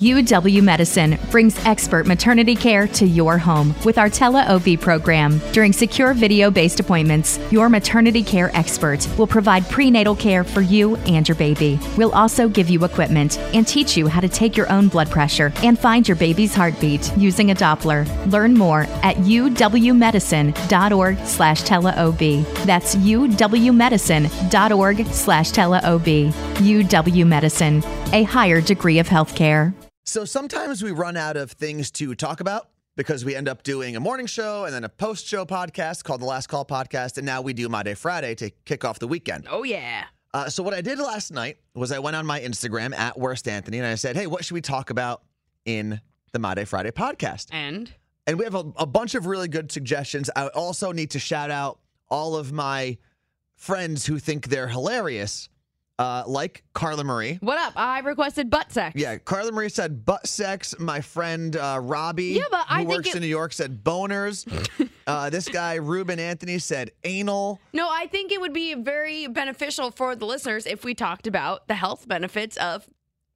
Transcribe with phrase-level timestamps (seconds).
[0.00, 5.40] UW Medicine brings expert maternity care to your home with our Tele OB program.
[5.50, 10.94] During secure video based appointments, your maternity care expert will provide prenatal care for you
[10.98, 11.80] and your baby.
[11.96, 15.52] We'll also give you equipment and teach you how to take your own blood pressure
[15.64, 18.06] and find your baby's heartbeat using a Doppler.
[18.30, 22.64] Learn more at uwmedicine.org slash teleob.
[22.64, 26.32] That's uwmedicine.org slash teleob.
[26.32, 29.74] UW Medicine, a higher degree of healthcare.
[30.08, 33.94] So sometimes we run out of things to talk about because we end up doing
[33.94, 37.18] a morning show and then a post show podcast called the Last Call Podcast.
[37.18, 39.46] And now we do My Day Friday to kick off the weekend.
[39.50, 40.04] Oh, yeah.
[40.32, 43.46] Uh, so what I did last night was I went on my Instagram at Worst
[43.46, 45.24] Anthony and I said, hey, what should we talk about
[45.66, 46.00] in
[46.32, 47.48] the My Day Friday podcast?
[47.52, 47.92] And
[48.26, 50.30] And we have a, a bunch of really good suggestions.
[50.34, 52.96] I also need to shout out all of my
[53.56, 55.50] friends who think they're hilarious,
[55.98, 57.38] uh, like Carla Marie.
[57.40, 57.72] what up?
[57.76, 58.94] I requested butt sex.
[59.00, 60.74] Yeah, Carla Marie said butt sex.
[60.78, 63.82] My friend uh, Robbie, Yeah, but I who think works it- in New York, said
[63.82, 64.46] boners.
[65.06, 67.60] uh, this guy Ruben Anthony said anal.
[67.72, 71.66] No, I think it would be very beneficial for the listeners if we talked about
[71.68, 72.86] the health benefits of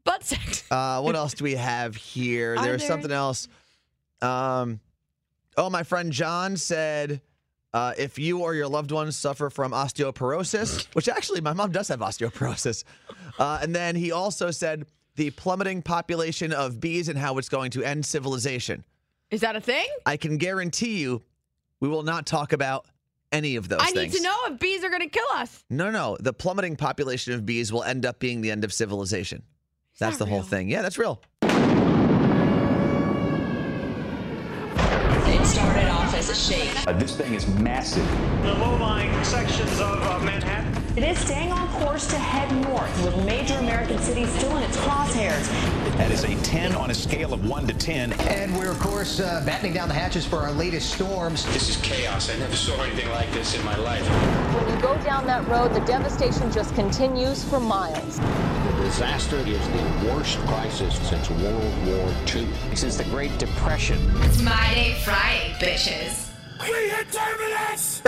[0.04, 0.64] butt sex.
[0.70, 2.56] Uh, what else do we have here?
[2.56, 3.48] There's there- something else.
[4.20, 4.78] Um,
[5.56, 7.20] oh, my friend John said.
[7.74, 11.88] Uh, if you or your loved ones suffer from osteoporosis, which actually my mom does
[11.88, 12.84] have osteoporosis,
[13.38, 14.84] uh, and then he also said
[15.16, 18.84] the plummeting population of bees and how it's going to end civilization.
[19.30, 19.86] Is that a thing?
[20.04, 21.22] I can guarantee you
[21.80, 22.86] we will not talk about
[23.32, 24.12] any of those I things.
[24.12, 25.64] need to know if bees are going to kill us.
[25.70, 26.18] No, no.
[26.20, 29.42] The plummeting population of bees will end up being the end of civilization.
[29.98, 30.68] That's that the whole thing.
[30.68, 31.22] Yeah, that's real.
[35.24, 35.81] It started off
[36.22, 36.86] as a shake.
[36.86, 38.06] Uh, this thing is massive.
[38.42, 40.81] the low-lying sections of uh, Manhattan.
[40.94, 44.76] It is staying on course to head north, with major American cities still in its
[44.76, 45.48] crosshairs.
[45.96, 48.12] That is a 10 on a scale of 1 to 10.
[48.12, 51.46] And we're, of course, uh, battening down the hatches for our latest storms.
[51.46, 52.28] This is chaos.
[52.28, 54.06] I never saw anything like this in my life.
[54.54, 58.18] When you go down that road, the devastation just continues for miles.
[58.18, 62.46] The disaster is the worst crisis since World War II.
[62.74, 63.98] Since the Great Depression.
[64.24, 66.28] It's My Day Friday, bitches.
[66.60, 68.02] We hit terminus!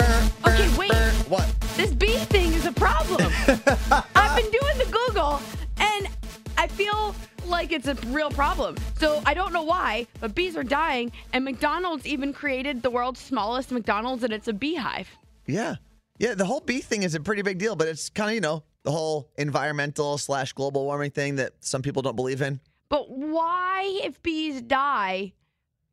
[0.46, 0.92] Okay, wait.
[1.28, 1.53] What?
[1.76, 3.32] This bee thing is a problem.
[4.14, 5.40] I've been doing the Google
[5.78, 6.08] and
[6.56, 7.14] I feel
[7.46, 8.76] like it's a real problem.
[8.98, 13.20] So I don't know why, but bees are dying, and McDonald's even created the world's
[13.20, 15.08] smallest McDonald's, and it's a beehive.
[15.46, 15.76] Yeah.
[16.18, 18.40] Yeah, the whole bee thing is a pretty big deal, but it's kind of, you
[18.40, 23.10] know, the whole environmental slash global warming thing that some people don't believe in But
[23.10, 25.32] why, if bees die,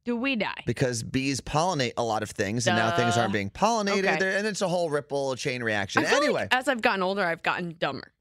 [0.03, 0.63] do we die?
[0.65, 3.99] because bees pollinate a lot of things and now things aren't being pollinated.
[4.05, 4.17] Okay.
[4.19, 6.03] there- And it's a whole ripple chain reaction.
[6.03, 8.11] I feel like Anyway, as I've gotten older, I've gotten dumber.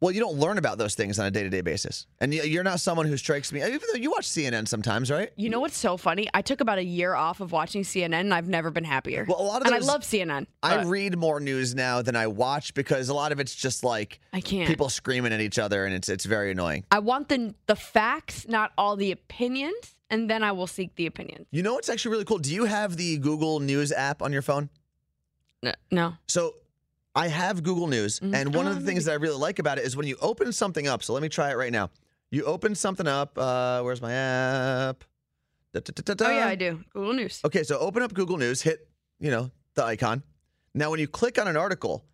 [0.00, 2.06] well, you don't learn about those things on a day to day basis.
[2.20, 5.30] And y- you're not someone who strikes me, even though you watch CNN sometimes, right?
[5.36, 6.28] You know what's so funny?
[6.32, 9.24] I took about a year off of watching CNN, and I've never been happier.
[9.28, 10.46] Well, a lot of and I those- love CNN.
[10.62, 13.82] I but read more news now than I watch because a lot of it's just
[13.82, 14.68] like I can't.
[14.68, 16.84] people screaming at each other and it's it's very annoying.
[16.92, 21.06] I want the the facts, not all the opinions, and then I will seek the
[21.06, 21.46] opinions.
[21.50, 22.38] You know what's actually really cool?
[22.38, 24.70] Do you have the Google News app on your phone?
[25.62, 26.14] No, no.
[26.26, 26.54] So
[27.14, 28.34] I have Google News, Mhm.
[28.34, 30.16] and one of Oh, the things that I really like about it is when you
[30.20, 31.02] open something up.
[31.02, 31.90] So let me try it right now.
[32.30, 33.36] You open something up.
[33.38, 35.04] Uh, where's my app?
[35.72, 36.26] Da, da, da.
[36.26, 36.84] Oh yeah, I do.
[36.92, 37.40] Google News.
[37.44, 38.88] Okay, so open up Google News, hit,
[39.18, 40.22] you know, the icon.
[40.74, 42.04] Now, when you click on an article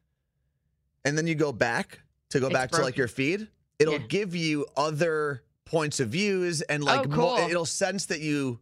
[1.05, 2.00] and then you go back
[2.31, 4.06] to go It's back to like your feed, it'll Yeah.
[4.09, 7.48] give you other points of views and like Oh, more, cool.
[7.48, 8.58] it'll sense that you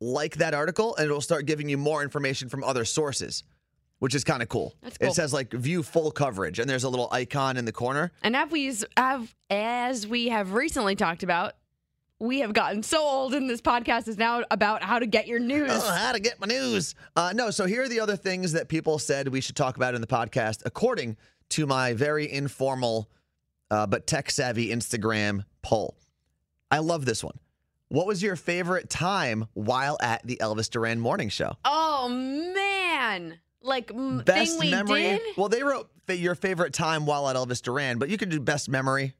[0.00, 3.44] like that article and it'll start giving you more information from other sources,
[4.00, 4.74] which is kind of cool.
[4.82, 5.08] Cool.
[5.08, 8.10] It says like view full coverage and there's a little icon in the corner.
[8.22, 11.54] And as we have, as we have recently talked about,
[12.18, 15.40] we have gotten so old, and this podcast is now about how to get your
[15.40, 15.68] news.
[15.72, 16.94] Oh, how to get my news.
[17.16, 19.96] Uh, no, so here are the other things that people said we should talk about
[19.96, 21.16] in the podcast, according
[21.48, 23.10] to my very informal
[23.72, 25.96] uh, but tech savvy Instagram poll.
[26.70, 27.38] I love this one.
[27.88, 31.56] What was your favorite time while at the Elvis Duran morning show?
[31.64, 35.02] Oh man, like m- Best thing we memory.
[35.02, 35.20] did.
[35.36, 38.40] Well, they wrote that your favorite time while at Elvis Duran, but you could do
[38.40, 39.14] best memory.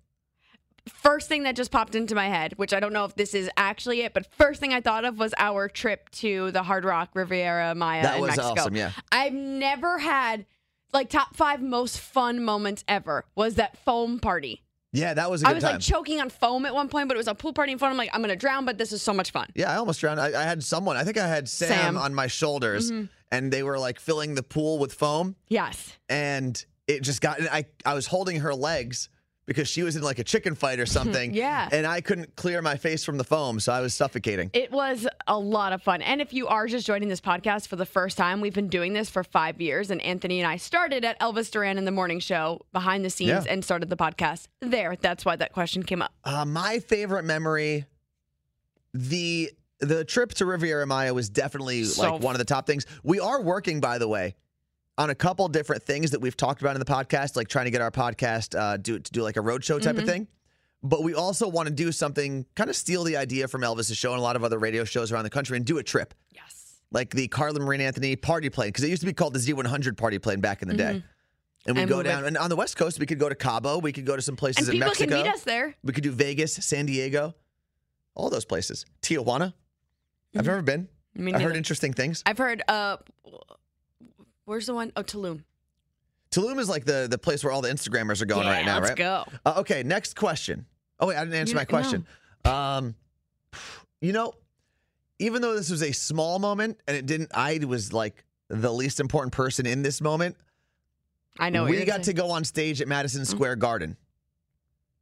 [0.89, 3.49] First thing that just popped into my head, which I don't know if this is
[3.57, 7.11] actually it, but first thing I thought of was our trip to the Hard Rock
[7.15, 8.49] Riviera Maya That was Mexico.
[8.63, 8.91] awesome, yeah.
[9.13, 10.45] I've never had
[10.93, 14.63] like top five most fun moments ever was that foam party.
[14.95, 15.73] Yeah, that was a good I was time.
[15.75, 17.93] like choking on foam at one point, but it was a pool party in front.
[17.93, 19.49] I'm like, I'm gonna drown, but this is so much fun.
[19.55, 20.21] Yeah, I almost drowned.
[20.21, 21.97] I, I had someone, I think I had Sam, Sam.
[21.97, 23.09] on my shoulders, Mhm.
[23.31, 25.37] and they were like filling the pool with foam.
[25.49, 25.97] Yes.
[26.11, 29.09] and it just got I I was holding her legs
[29.47, 31.35] because she was in like a chicken fight or something.
[31.35, 31.69] Yeah.
[31.73, 34.51] And I couldn't clear my face from the foam, so I was suffocating.
[34.53, 36.01] It was a lot of fun.
[36.03, 38.93] And if you are just joining this podcast for the first time, we've been doing
[38.93, 39.91] this for five years.
[39.91, 43.45] And Anthony and I started at Elvis Duran in the morning show behind the scenes
[43.47, 43.53] Yeah.
[43.53, 44.97] and started the podcast there.
[45.01, 46.13] That's why that question came up.
[46.25, 47.87] Uh, my favorite memory,
[48.95, 49.51] the
[49.81, 52.87] the trip to Riviera Maya was definitely So- like one of the top things.
[53.03, 54.37] We are working, by the way,
[54.99, 57.71] on a couple different things that we've talked about in the podcast, like trying to
[57.71, 60.07] get our podcast uh, do to do like a roadshow type of Mhm.
[60.07, 60.29] thing.
[60.83, 64.11] But we also want to do something, kind of steal the idea from Elvis's show
[64.13, 66.13] and a lot of other radio shows around the country, and do a trip.
[66.35, 66.81] Yes.
[66.91, 69.97] Like the Carla Marine Anthony party plane, because it used to be called the Z100
[69.97, 70.95] party plane back in the day.
[70.95, 71.03] Mhm.
[71.65, 73.93] And we go down, and on the West Coast, we could go to Cabo, we
[73.93, 75.15] could go to some places And in people Mexico.
[75.15, 75.75] can meet us there.
[75.85, 77.37] We could do Vegas, San Diego,
[78.17, 78.85] all those places.
[79.01, 79.55] Tijuana.
[80.37, 80.89] I've never been.
[81.17, 81.37] Mm-hmm.
[81.37, 82.25] I heard interesting things.
[82.27, 82.97] I've heard, uh,
[84.45, 84.93] where's the one?
[84.97, 85.43] Oh, Tulum.
[86.31, 88.75] Tulum is like the, the place where all the Instagrammers are going Yeah, right now,
[88.81, 88.83] right?
[88.83, 88.99] let's right?
[88.99, 89.25] go.
[89.45, 90.67] Uh, okay, next question.
[90.99, 92.07] Oh wait, I didn't answer You- my question.
[92.45, 92.95] Um,
[94.01, 94.33] you know,
[95.19, 98.99] even though this was a small moment and it didn't, I was like the least
[98.99, 100.37] important person in this moment.
[101.39, 101.63] I know.
[101.63, 102.17] what we you're got saying.
[102.17, 103.97] to go on stage at Madison Square Garden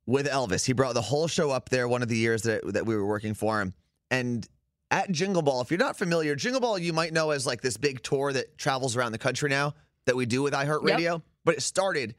[0.07, 0.65] with Elvis.
[0.67, 3.07] He brought the whole show up there one of the years that, that we were
[3.07, 3.73] working for him.
[4.11, 4.47] And
[4.91, 7.77] at Jingle Ball, if you're not familiar, Jingle Ball you might know as like this
[7.77, 9.75] big tour that travels around the country now
[10.07, 11.23] that we do with iHeartRadio.
[11.45, 12.15] But it started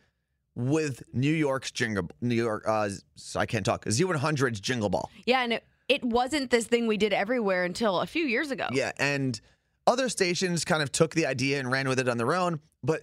[0.55, 2.89] with New York's Jingle New York uh
[3.35, 3.85] I can't talk.
[3.85, 5.09] Z100's Jingle Ball.
[5.25, 8.67] Yeah, and it, it wasn't this thing we did everywhere until a few years ago.
[8.71, 9.39] Yeah, and
[9.87, 13.01] other stations kind of took the idea and ran with it on their own, but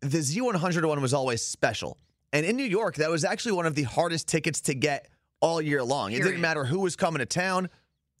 [0.00, 1.98] the Z100 one was always special.
[2.32, 5.08] And in New York, that was actually one of the hardest tickets to get
[5.40, 6.12] all year long.
[6.12, 7.70] It didn't matter who was coming to town.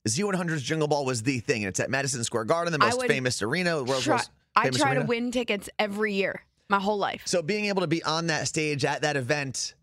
[0.08, 3.40] Z100's Jingle Ball was the thing, and it's at Madison Square Garden, the most famous
[3.42, 5.00] arena, the world's Try- most I famous try arena.
[5.02, 7.22] to win tickets every year, my whole life.
[7.26, 9.74] So being able to be on that stage at that event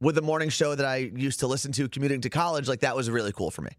[0.00, 2.94] with the morning show that I used to listen to commuting to college, like that
[2.96, 3.70] was really cool for me.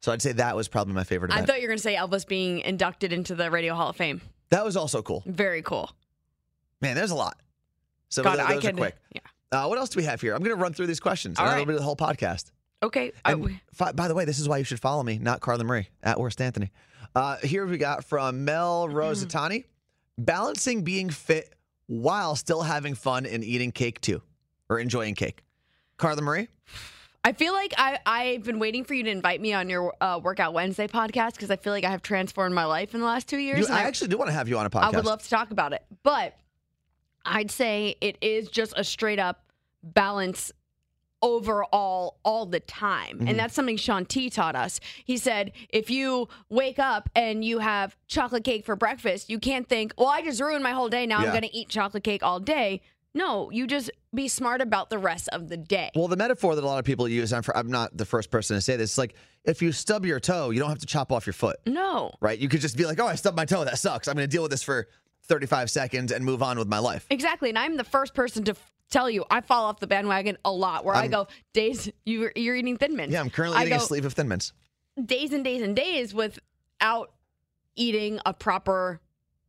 [0.00, 1.32] So I'd say that was probably my favorite event.
[1.32, 1.48] I event.
[1.48, 4.20] thought you were going to say Elvis being inducted into the Radio Hall of Fame.
[4.50, 5.22] that was also cool.
[5.26, 5.90] Very cool.
[6.80, 7.38] Man, there's a lot.
[8.08, 8.96] So God, those, I those are can- quick.
[9.14, 9.20] yeah.
[9.52, 10.34] Uh, what else do we have here?
[10.34, 11.38] I'm going to run through these questions.
[11.38, 11.58] All and right.
[11.58, 12.50] that'll be the whole podcast.
[12.82, 13.12] Okay.
[13.24, 15.88] And fi- by the way, this is why you should follow me, not Carla Marie
[16.02, 16.70] at Worst Anthony.
[17.14, 19.64] Uh, here we got from Mel Rosatani
[20.18, 21.54] balancing being fit
[21.86, 24.22] while still having fun and eating cake too,
[24.68, 25.42] or enjoying cake.
[25.96, 26.48] Carla Marie?
[27.24, 30.18] I feel like I, I've been waiting for you to invite me on your uh,
[30.20, 33.28] Workout Wednesday podcast because I feel like I have transformed my life in the last
[33.28, 33.60] two years.
[33.60, 34.82] You, and I actually do want to have you on a podcast.
[34.94, 35.84] I would love to talk about it.
[36.02, 36.36] But
[37.24, 39.44] I'd say it is just a straight up
[39.84, 40.50] balance
[41.22, 43.20] overall all the time.
[43.20, 43.30] Mhm.
[43.30, 44.80] And that's something Shaun T taught us.
[45.04, 49.68] He said, if you wake up and you have chocolate cake for breakfast, you can't
[49.68, 51.06] think, well, I just ruined my whole day.
[51.06, 51.26] Now Yeah.
[51.26, 52.82] I'm going to eat chocolate cake all day.
[53.14, 55.90] No, you just be smart about the rest of the day.
[55.94, 58.30] Well, the metaphor that a lot of people use, I'm, for, I'm not the first
[58.30, 59.14] person to say this, it's like
[59.44, 61.56] if you stub your toe, you don't have to chop off your foot.
[61.66, 62.12] No.
[62.20, 62.38] right?
[62.38, 63.64] You could just be like, oh, I stubbed my toe.
[63.64, 64.08] That sucks.
[64.08, 64.88] I'm going to deal with this for
[65.24, 67.06] 35 seconds and move on with my life.
[67.10, 67.50] Exactly.
[67.50, 68.54] And I'm the first person to
[68.92, 72.32] tell you I fall off the bandwagon a lot where i I'm- go, days, you're,
[72.36, 73.12] you're eating Thin Mints.
[73.12, 74.52] Yeah, I'm currently I eating go, a sleeve of Thin Mints.
[75.04, 77.12] days and days and days without
[77.74, 79.00] eating a proper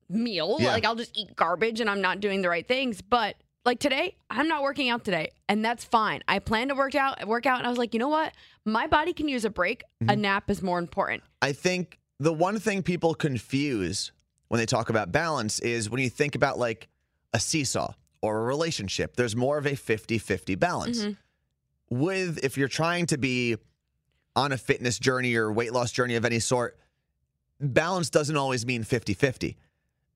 [0.10, 0.58] meal.
[0.60, 0.72] Yeah.
[0.72, 3.02] Like I'll just eat garbage and I'm not doing the right things.
[3.02, 3.36] But
[3.66, 6.22] like today, I'm not working out today, and that's fine.
[6.28, 8.34] I plan to work out, work out, and I was like, you know what?
[8.66, 9.84] My body can use a break.
[10.02, 10.10] Mm-hmm.
[10.10, 11.24] A nap is more important.
[11.42, 14.12] I think the one thing people confuse
[14.50, 16.88] when they talk about balance is when you think about like
[17.34, 21.00] a seesaw or a relationship, there's more of a 50 50 balance.
[21.04, 21.18] Mhm.
[21.90, 23.58] With if you're trying to be
[24.36, 26.80] on a fitness journey or weight loss journey of any sort,
[27.60, 29.58] balance doesn't always mean 50 50.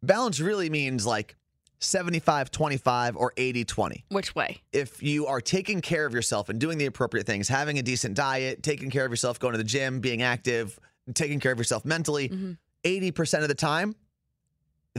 [0.01, 1.35] Balance really means like
[1.79, 4.61] 75 25 or 80 20 Which way?
[4.71, 8.15] if you are taking care of yourself and doing the appropriate things, having a decent
[8.15, 10.79] diet, taking care of yourself, going to the gym, being active,
[11.13, 12.53] taking care of yourself mentally, Mm-hmm.
[12.83, 13.95] 80% of the time,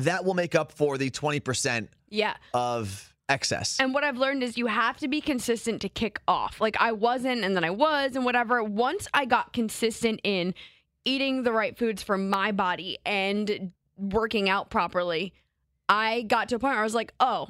[0.04, 2.34] that will make up for the 20% Yeah.
[2.54, 3.78] of excess.
[3.78, 6.60] And what I've learned is you have to be consistent to kick off.
[6.60, 8.62] Like I wasn't and then I was and whatever.
[8.62, 10.54] Once I got consistent in
[11.04, 15.34] eating the right foods for my body and working out properly,
[15.88, 17.48] I got to a point where I was like, oh,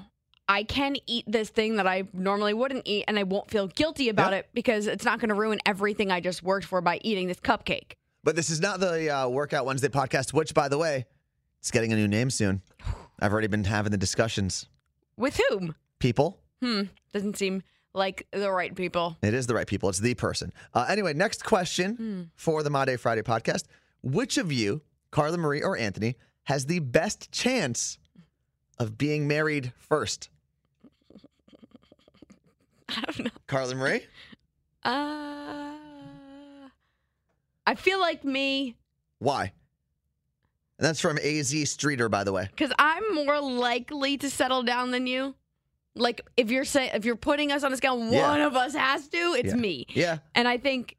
[0.48, 4.08] I can eat this thing that I normally wouldn't eat and I won't feel guilty
[4.08, 4.40] about Yep.
[4.44, 7.38] it because it's not going to ruin everything I just worked for by eating this
[7.40, 7.92] cupcake.
[8.24, 11.06] but this is not the uh, Workout Wednesday podcast, which, by the way,
[11.68, 12.62] it's getting a new name soon.
[13.20, 14.68] I've already been having the discussions.
[15.18, 15.74] With whom?
[15.98, 16.40] People.
[16.62, 16.84] Hmm.
[17.12, 19.18] Doesn't seem like the right people.
[19.20, 19.90] It is the right people.
[19.90, 20.50] It's the person.
[20.72, 22.22] Uh, anyway, next question Hmm.
[22.36, 23.64] for the My Day Friday podcast.
[24.02, 27.98] Which of you, Carla Marie or Anthony, has the best chance
[28.78, 30.30] of being married first?
[32.88, 33.30] I don't know.
[33.46, 34.06] Carly Marie?
[34.84, 35.72] Uh,
[37.66, 38.76] I feel like me
[39.18, 39.52] Why?
[40.78, 42.48] And that's from AZ Streeter, by the way.
[42.50, 45.34] because I'm more likely to settle down than you.
[45.96, 48.28] Like if you're saying if you're putting us on a scale, Yeah.
[48.30, 49.16] one of us has to.
[49.36, 49.54] It's Yeah.
[49.56, 49.86] me.
[49.90, 50.18] Yeah.
[50.36, 50.96] And I think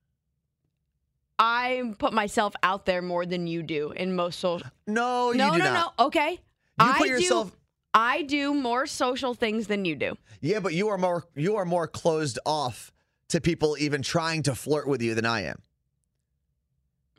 [1.38, 4.68] I put myself out there more than you do in most social.
[4.88, 5.94] No, no, you do no, not.
[5.98, 6.06] no.
[6.08, 6.32] Okay.
[6.32, 6.38] You
[6.80, 7.56] I put do- yourself.
[7.94, 10.18] I do more social things than you do.
[10.42, 12.92] Yeah, but you are more you are more closed off
[13.30, 15.62] to people even trying to flirt with you than I am.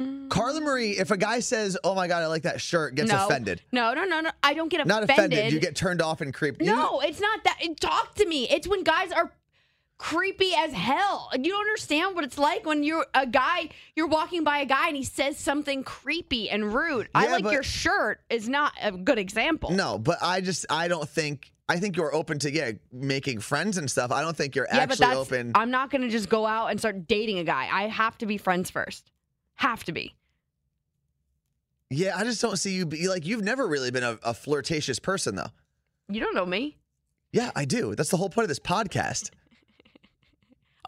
[0.01, 0.29] Mm.
[0.31, 3.27] Carla Marie, if a guy says, "Oh my god, I like that shirt," gets no.
[3.27, 3.63] offended.
[3.73, 4.31] No, no, no, no.
[4.43, 5.33] I don't get Not offended.
[5.39, 5.53] offended.
[5.53, 6.61] You get turned off and creeped.
[6.63, 7.59] You- No, it's not that.
[7.81, 8.49] Talk to me.
[8.49, 9.33] It's when guys are
[9.99, 11.31] creepy as hell.
[11.35, 14.89] You don't understand what it's like when you're a guy, you're walking by a guy
[14.89, 17.09] and he says something creepy and rude.
[17.15, 19.71] I like but- your shirt is not a good example.
[19.73, 23.77] No, but I just I don't think I think you're open to yeah making friends
[23.77, 24.11] and stuff.
[24.11, 25.53] I don't think you're yeah, but actually open.
[25.55, 27.69] I'm not going to just go out and start dating a guy.
[27.71, 29.11] I have to be friends first.
[29.61, 30.15] Have to be.
[31.91, 34.99] yeah, I just don't see you be like you've never really been a, a flirtatious
[34.99, 35.51] person though.
[36.09, 36.77] You don't know me.
[37.33, 37.95] Yeah, I do.
[37.95, 39.31] That's the whole point of this podcast.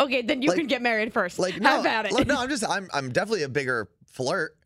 [0.01, 1.39] Okay, then you Like- can get married first.
[1.39, 2.27] Like no, Have at it.
[2.27, 4.57] no, I'm just I'm I'm definitely a bigger flirt,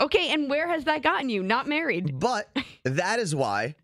[0.00, 1.44] okay, and where has that gotten you?
[1.44, 2.18] Not married.
[2.18, 2.48] but
[2.82, 3.76] that is why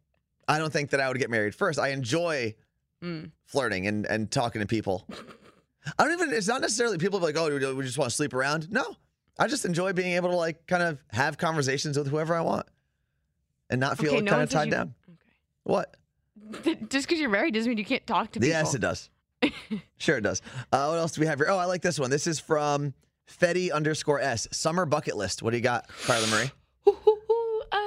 [0.48, 1.78] I don't think that I would get married first.
[1.78, 2.56] I enjoy
[3.04, 3.30] Mm.
[3.44, 5.06] flirting and and talking to people.
[5.98, 6.32] I don't even.
[6.34, 8.68] It's not necessarily people like, oh, we just want to sleep around.
[8.72, 8.96] No,
[9.38, 12.66] I just enjoy being able to like kind of have conversations with whoever I want,
[13.70, 14.94] and not feel Okay, no kind of tied you- down.
[15.64, 15.96] What?
[16.90, 18.48] Just because you're married doesn't mean you can't talk to people.
[18.48, 19.08] Yes, it does.
[19.96, 20.42] sure, it does.
[20.70, 21.48] Uh, what else do we have here?
[21.48, 22.10] Oh, I like this one.
[22.10, 22.92] This is from
[23.26, 24.46] Fetty underscore S.
[24.52, 25.42] Summer bucket list.
[25.42, 26.50] What do you got, Carla Marie?
[26.86, 27.78] Uh,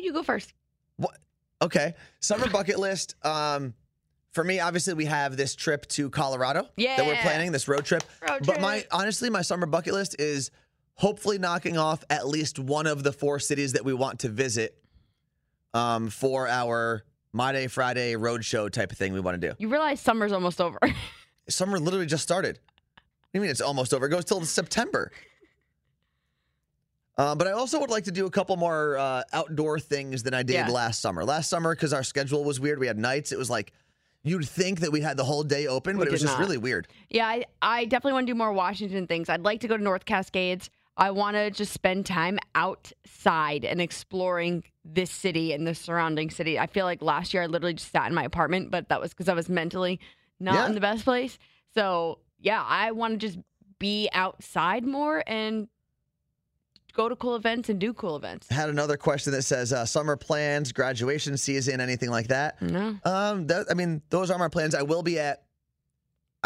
[0.00, 0.54] you go first.
[0.96, 1.18] What?
[1.62, 3.14] Okay, summer bucket list.
[3.24, 3.74] Um,
[4.32, 6.96] for me, obviously, we have this trip to Colorado yeah.
[6.96, 7.52] that we're planning.
[7.52, 8.04] This road trip.
[8.28, 10.50] Road But my honestly, my summer bucket list is
[10.96, 14.76] hopefully knocking off at least one of the four cities that we want to visit.
[15.74, 19.54] Um, for our My Day Friday roadshow type of thing we want to do.
[19.58, 20.78] You realize summer's almost over.
[21.50, 22.58] Summer literally just started.
[22.94, 23.02] What
[23.34, 24.06] do you mean it's almost over?
[24.06, 25.12] It goes till September.
[27.18, 30.32] Uh, but I also would like to do a couple more uh, outdoor things than
[30.34, 30.68] I did Yeah.
[30.68, 31.24] last summer.
[31.24, 33.32] Last summer, because our schedule was weird, we had nights.
[33.32, 33.72] It was like
[34.22, 36.40] you'd think that we had the whole day open, We but it was just not.
[36.40, 36.88] really weird.
[37.10, 39.28] yeah, I, I definitely want to do more Washington things.
[39.28, 40.68] I'd like to go to North Cascades.
[40.96, 46.58] I want to just spend time outside and exploring this city and the surrounding city.
[46.58, 49.10] I feel like last year I literally just sat in my apartment, but that was
[49.10, 50.00] because I was mentally
[50.40, 50.66] not Yeah.
[50.66, 51.38] in the best place.
[51.74, 53.38] So, yeah, I want to just
[53.78, 55.68] be outside more and
[56.94, 58.48] go to cool events and do cool events.
[58.48, 62.62] Had another question that says uh, summer plans, graduation season, anything like that.
[62.62, 62.96] No.
[63.04, 64.74] Um, that, I mean, those are my plans.
[64.74, 65.42] I will be at.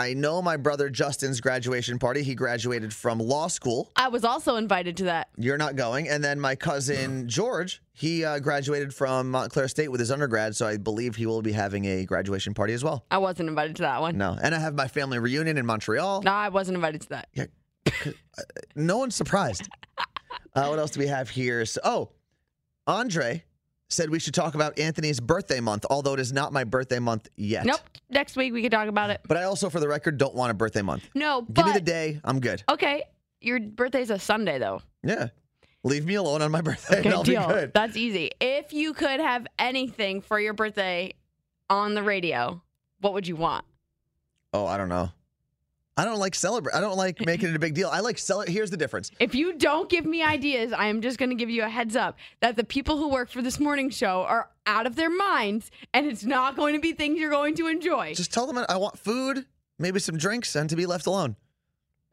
[0.01, 2.23] I know my brother Justin's graduation party.
[2.23, 3.93] He graduated from law school.
[3.97, 5.29] I was also invited to that.
[5.37, 6.09] You're not going.
[6.09, 10.67] And then my cousin George, he uh, graduated from Montclair State with his undergrad, so
[10.67, 13.05] I believe he will be having a graduation party as well.
[13.11, 14.17] I wasn't invited to that one.
[14.17, 16.23] No, and I have my family reunion in Montreal.
[16.23, 17.29] No, I wasn't invited to that.
[17.35, 17.45] Yeah,
[18.75, 19.69] no one's surprised.
[20.53, 21.65] Uh, what else do we have here?
[21.65, 22.11] So, oh,
[22.85, 23.45] Andre
[23.91, 27.29] said we should talk about Anthony's birthday month, although it is not my birthday month
[27.37, 27.67] yet.
[27.67, 27.81] Nope.
[28.09, 29.21] Next week we could talk about it.
[29.29, 31.09] But I also, for the record, don't want a birthday month.
[31.15, 32.21] No, Give but me the day.
[32.25, 32.63] I'm good.
[32.71, 33.03] okay.
[33.43, 34.83] Your birthday's a Sunday though.
[35.03, 35.29] Yeah.
[35.83, 37.47] Leave me alone on my birthday and Okay, I'll deal.
[37.49, 37.73] be good.
[37.75, 38.31] That's easy.
[38.41, 41.15] If you could have anything for your birthday
[41.71, 42.63] on the radio,
[43.01, 43.65] what would you want?
[44.53, 45.11] Oh, I don't know.
[45.97, 46.75] I don't like celebrate.
[46.75, 47.89] I don't like making it a big deal.
[47.89, 48.41] I like cel.
[48.41, 49.11] Here's the difference.
[49.19, 51.97] If you don't give me ideas, I am just going to give you a heads
[51.97, 55.71] up that the people who work for this morning show are out of their minds
[55.93, 58.15] and it's not going to be things you're going to enjoy.
[58.15, 59.47] Just tell them I want food,
[59.79, 61.37] maybe some drinks, and to be left alone.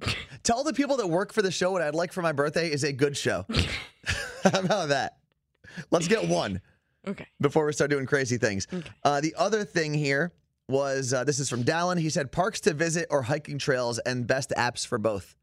[0.43, 2.83] tell the people that work for the show what I'd like for my birthday is
[2.83, 3.45] a good show.
[4.43, 5.17] How about that?
[5.91, 6.61] Let's get one
[7.07, 7.27] okay.
[7.39, 8.67] before we start doing crazy things.
[9.03, 10.31] Uh, the other thing here
[10.69, 11.99] was uh, this is from Dallin.
[11.99, 15.35] He said parks to visit or hiking trails and best apps for both.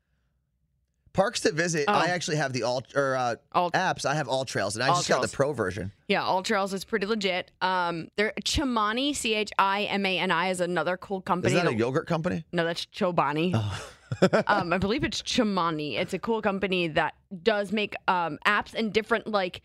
[1.12, 1.92] Parks to visit, Oh.
[1.92, 4.04] I actually have the all or uh, All- apps.
[4.04, 5.92] I have all trails, and I All just got the pro version.
[6.08, 7.52] Yeah, All Trails is pretty legit.
[7.62, 11.54] Um, there Chimani, C H I M A N I, is another cool company.
[11.54, 12.44] Is that a yogurt company?
[12.52, 13.54] No, that's Chobani.
[14.48, 15.94] um, I believe it's Chimani.
[16.00, 17.14] It's a cool company that
[17.44, 19.62] does make um, apps and different like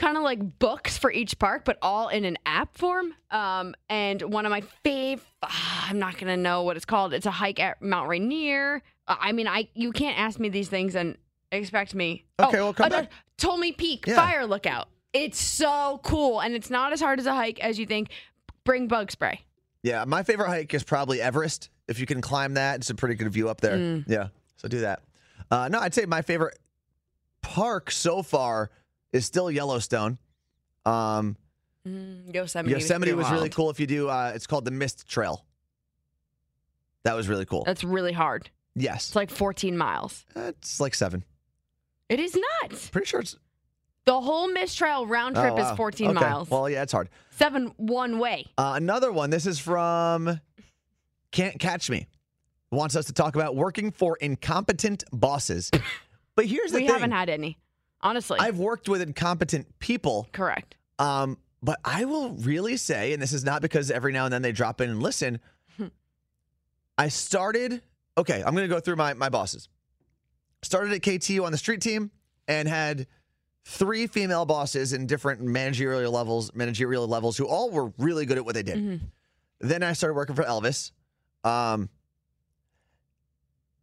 [0.00, 3.14] kind of like books for each park, but all in an app form.
[3.30, 7.12] Um, and one of my fave, I'm not gonna know what it's called.
[7.12, 8.82] It's a hike at Mount Rainier.
[9.06, 11.18] Uh, I mean, I you can't ask me these things and
[11.52, 12.24] expect me.
[12.40, 13.10] Okay, oh, well, come back.
[13.36, 14.16] Tolmie Peak Yeah.
[14.16, 14.88] Fire Lookout.
[15.12, 18.08] It's so cool, and it's not as hard as a hike as you think.
[18.64, 19.40] Bring bug spray.
[19.82, 21.68] Yeah, my favorite hike is probably Everest.
[21.88, 23.76] if you can climb that, it's a pretty good view up there.
[23.76, 24.04] Mm.
[24.06, 25.02] Yeah, so do that.
[25.50, 26.58] Uh, no, I'd say my favorite
[27.42, 28.70] park so far
[29.12, 30.18] is still Yellowstone.
[30.84, 31.36] Um,
[31.88, 32.74] Mm, Yosemite.
[32.74, 33.70] Yosemite was pretty really cool.
[33.70, 35.46] If you do, uh, it's called the Mist Trail.
[37.04, 37.64] That was really cool.
[37.64, 38.50] That's really hard.
[38.76, 40.26] yes, It's like 14 miles.
[40.36, 41.24] it's like seven.
[42.10, 42.72] It is not.
[42.92, 43.34] Pretty sure it's
[44.04, 45.70] The whole Mist Trail round trip oh, wow.
[45.70, 46.20] is 14 Okay.
[46.20, 46.50] miles.
[46.50, 47.08] Well, yeah, it's hard.
[47.30, 48.44] Seven one way.
[48.58, 49.30] Uh, another one.
[49.30, 50.38] This is from
[51.32, 52.08] Can't Catch Me.
[52.70, 55.70] Wants us to talk about working for incompetent bosses.
[56.36, 56.92] But here's the We thing.
[56.94, 57.58] haven't had any,
[58.02, 58.38] honestly.
[58.40, 60.28] I've worked with incompetent people.
[60.32, 60.76] Correct.
[60.98, 64.42] Um, but I will really say, and this is not because every now and then
[64.42, 65.40] they drop in and listen.
[66.98, 67.80] I started.
[68.18, 69.68] Okay, I'm going to go through my my bosses.
[70.62, 72.10] Started at KTU on the street team
[72.46, 73.06] and had
[73.64, 78.44] three female bosses in different managerial levels, managerial levels, who all were really good at
[78.44, 79.00] what they did.
[79.60, 80.92] Then I started working for Elvis.
[81.44, 81.88] Um,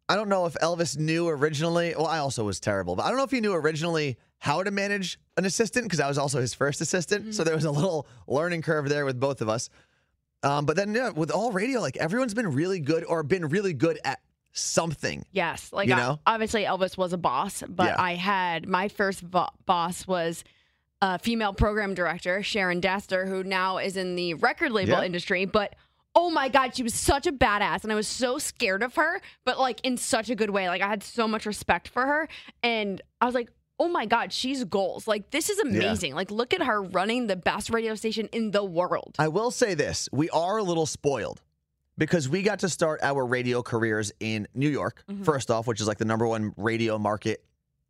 [0.08, 1.94] I don't know if Elvis knew originally.
[1.96, 4.70] Well, I also was terrible, but I don't know if he knew originally how to
[4.70, 7.34] manage an assistant because I was also his first assistant.
[7.34, 9.68] So there was a little learning curve there with both of us.
[10.42, 13.72] Um, but then yeah, with all radio, like everyone's been really good or been really
[13.74, 14.20] good at
[14.52, 15.24] something.
[15.32, 15.72] Yes.
[15.72, 16.20] Like, You I- know?
[16.26, 17.96] obviously, Elvis was a boss, but Yeah.
[18.02, 20.42] I had my first bo- boss was
[21.02, 25.04] a female program director, Sharon Dastur, who now is in the record label Yeah.
[25.04, 25.44] industry.
[25.44, 25.74] But
[26.18, 27.84] oh my God, she was such a badass.
[27.84, 30.68] And I was so scared of her, but like in such a good way.
[30.68, 32.28] Like, I had so much respect for her.
[32.62, 35.06] And I was like, Oh my God, she's goals.
[35.06, 36.16] Like, this is amazing.
[36.16, 39.14] Like, look at her running the best radio station in the world.
[39.20, 41.40] I will say this we are a little spoiled
[41.96, 45.22] because we got to start our radio careers in New York, mm-hmm.
[45.22, 47.44] first off, which is like the number one radio market,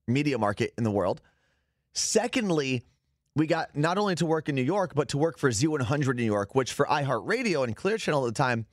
[0.07, 1.23] media market in the world.
[1.95, 2.85] Secondly,
[3.35, 6.25] we got not only to work in New York, but to work for Z100 New
[6.25, 8.67] York, which for iHeartRadio and Clear Channel at the time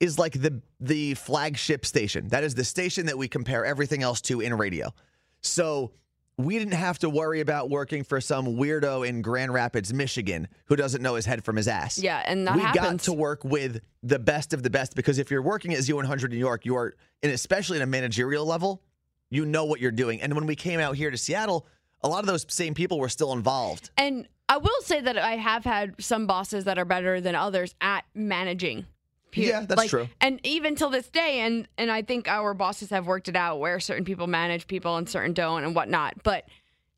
[0.00, 2.28] is like the the flagship station.
[2.28, 4.92] That is the station that we compare everything else to in radio.
[5.40, 5.92] So
[6.36, 10.74] we didn't have to worry about working for some weirdo in Grand Rapids, Michigan, who
[10.74, 11.98] doesn't know his head from his ass.
[11.98, 13.04] Yeah, and that we got happens.
[13.04, 16.36] to work with the best of the best because if you're working at Z100 New
[16.36, 18.82] York, you are, and especially at a managerial level,
[19.30, 20.20] you know what you're doing.
[20.20, 21.66] And when we came out here to Seattle,
[22.04, 23.90] a lot of those same people were still involved.
[23.96, 27.74] And I will say that I have had some bosses that are better than others
[27.80, 28.86] at managing.
[29.32, 30.08] Pe- Yeah, that's true.
[30.20, 33.58] And even till this day, and and I think our bosses have worked it out
[33.58, 36.22] where certain people manage people and certain don't and whatnot.
[36.22, 36.44] But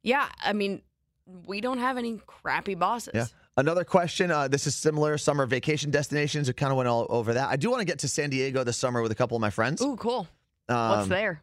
[0.02, 0.82] yeah, I mean,
[1.46, 3.14] we don't have any crappy bosses.
[3.14, 3.26] Yeah.
[3.56, 4.30] Another question.
[4.30, 5.16] Uh, this is similar.
[5.16, 6.46] Summer vacation destinations.
[6.46, 7.48] We kind of went all over that.
[7.48, 9.48] I do want to get to San Diego this summer with a couple of my
[9.50, 9.80] friends.
[9.80, 10.28] Ooh, cool.
[10.68, 11.40] Um, What's there?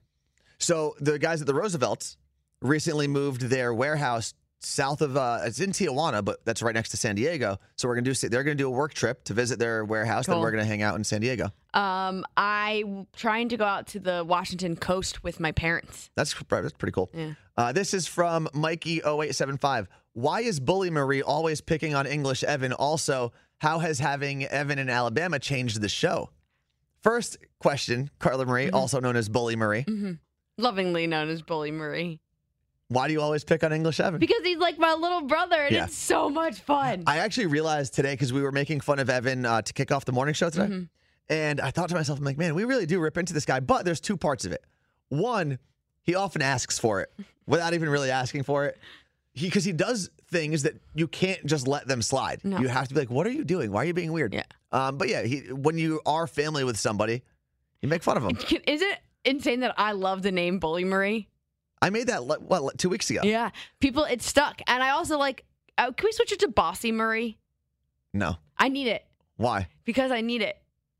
[0.59, 2.17] So the guys at the Roosevelts
[2.63, 4.33] recently moved their warehouse
[4.65, 7.57] south of uh, it's in Tijuana, but that's right next to San Diego.
[7.75, 10.25] So we're gonna do they're gonna do a work trip to visit their warehouse.
[10.25, 11.51] Then we're gonna hang out in San Diego.
[11.73, 16.09] Um, I trying to go out to the Washington coast with my parents.
[16.15, 17.09] That's that's pretty cool.
[17.13, 17.33] Yeah.
[17.57, 19.87] Uh, this is from Mikey0875.
[20.13, 22.71] Why is Bully Marie always picking on English Evan?
[22.73, 26.29] Also, how has having Evan in Alabama changed the show?
[27.01, 28.75] First question, Carla Marie, Mm-hmm.
[28.75, 29.85] also known as Bully Marie.
[30.57, 32.19] Lovingly known as Bully Marie.
[32.93, 34.19] Why do you always pick on English Evan?
[34.19, 35.85] Because he's like my little brother and Yeah.
[35.85, 37.03] it's so much fun.
[37.07, 40.05] I actually realized today because we were making fun of Evan uh, to kick off
[40.05, 40.65] the morning show today.
[40.65, 40.83] Mm-hmm.
[41.29, 43.59] And I thought to myself, I'm like, man, we really do rip into this guy.
[43.59, 44.63] But there's two parts of it.
[45.09, 45.57] One,
[46.03, 47.11] he often asks for it
[47.47, 48.77] without even really asking for it.
[49.33, 52.41] He because he does things that you can't just let them slide.
[52.43, 52.59] No.
[52.59, 53.71] You have to be like, what are you doing?
[53.71, 54.33] Why are you being weird?
[54.33, 54.43] Yeah.
[54.71, 57.23] Um, but yeah, he when you are family with somebody,
[57.81, 58.37] you make fun of them.
[58.67, 61.29] Is it insane that I love the name Bully Marie?
[61.83, 63.21] I made that what two weeks ago.
[63.23, 64.61] Yeah, people, it stuck.
[64.67, 65.45] And I also like.
[65.77, 67.39] Uh, can we switch it to Bossy Murray?
[68.13, 68.37] No.
[68.57, 69.05] I need it
[69.37, 69.67] Why?
[69.85, 70.55] because I need it.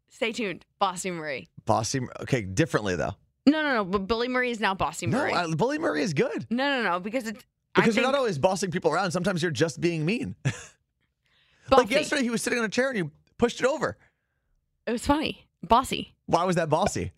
[0.10, 1.48] Stay tuned, Bossy Murray.
[1.65, 2.02] Bossy.
[2.22, 3.13] Okay, differently though.
[3.46, 3.86] No, no, no.
[3.86, 5.32] But Bully Murray is now Bossy Murray.
[5.32, 6.48] No, uh, Bully Marie is good.
[6.50, 7.00] no, no, no.
[7.00, 7.43] Because it's
[7.76, 9.12] I Because you're not always bossing people around.
[9.12, 10.36] Sometimes you're just being mean.
[11.72, 13.98] like yesterday, he was sitting on a chair and you pushed it over.
[14.86, 15.48] It was funny.
[15.63, 16.13] Bossy.
[16.26, 17.12] Why was that bossy?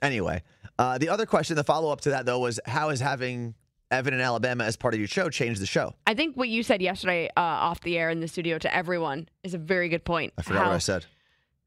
[0.00, 0.42] Anyway,
[0.82, 3.54] uh, the other question, the follow up to that though, was how is having
[3.90, 5.94] Evan in Alabama as part of your show changed the show?
[6.06, 9.28] I think what you said yesterday uh, off the air in the studio to everyone
[9.42, 10.32] is a very good point.
[10.38, 11.06] I forgot how, what I said.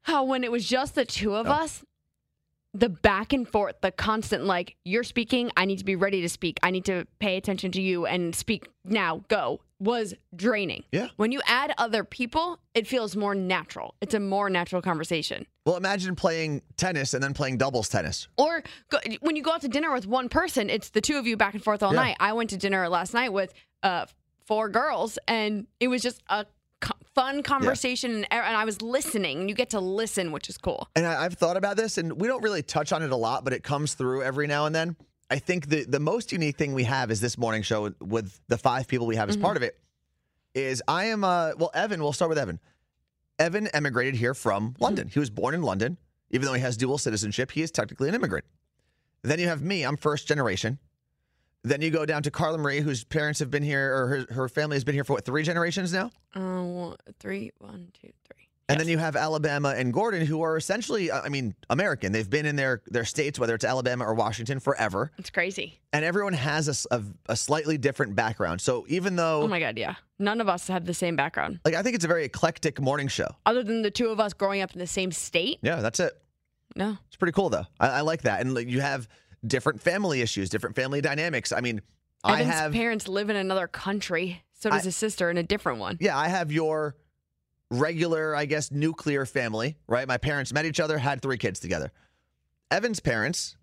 [0.02, 1.50] How when it was just the two of Oh.
[1.52, 1.84] us,
[2.74, 6.28] the back and forth, the constant like, you're speaking, I need to be ready to
[6.28, 6.58] speak.
[6.62, 10.84] I need to pay attention to you and speak now, go, was draining.
[10.92, 11.08] Yeah.
[11.16, 13.94] When you add other people, it feels more natural.
[14.00, 15.46] It's a more natural conversation.
[15.66, 18.28] Well, imagine playing tennis and then playing doubles tennis.
[18.38, 21.26] Or go, when you go out to dinner with one person, it's the two of
[21.26, 22.00] you back and forth all Yeah.
[22.00, 22.16] night.
[22.20, 24.06] I went to dinner last night with uh,
[24.46, 26.46] four girls, and it was just a
[26.80, 29.40] co- fun conversation, and, and I was listening.
[29.40, 30.88] And you get to listen, which is cool.
[30.96, 33.44] And I, I've thought about this, and we don't really touch on it a lot,
[33.44, 34.96] but it comes through every now and then.
[35.28, 38.40] I think the the most unique thing we have is this morning show with, with
[38.48, 39.78] the five people we have as part of it.
[40.54, 42.02] Is I am uh well Evan.
[42.02, 42.60] We'll start with Evan.
[43.38, 45.08] Evan emigrated here from London.
[45.08, 45.98] He was born in London,
[46.30, 47.50] even though he has dual citizenship.
[47.50, 48.46] He is technically an immigrant.
[49.22, 49.82] Then you have me.
[49.82, 50.78] I'm first generation.
[51.62, 54.48] Then you go down to Carla Marie, whose parents have been here, or her, her
[54.48, 56.12] family has been here for what three generations now.
[56.34, 58.35] Uh, one, three, one, two, three.
[58.68, 62.10] And then you have Alabama and Gordon, who are essentially, uh, I mean, American.
[62.10, 65.12] They've been in their their states, whether it's Alabama or Washington, forever.
[65.18, 65.78] It's crazy.
[65.92, 68.60] And everyone has a a slightly different background.
[68.60, 69.94] So even though, Oh my god, yeah.
[70.18, 73.06] None of us have the same background, like, I think it's a very eclectic morning
[73.06, 73.28] show.
[73.44, 75.58] other than the two of us growing up in the same state.
[75.62, 76.12] Yeah, that's it.
[76.74, 77.66] No, It's pretty cool though.
[77.78, 78.40] I, I like that.
[78.40, 79.08] And like, you have
[79.46, 81.52] different family issues, different family dynamics.
[81.52, 81.80] I mean,
[82.24, 84.42] I have parents live in another country.
[84.54, 85.98] So does I- his sister in a different one.
[86.00, 86.96] yeah, I have your
[87.70, 90.06] regular, I guess, nuclear family, right?
[90.06, 91.92] My parents met each other, had three kids together.
[92.70, 93.56] Evan's parents,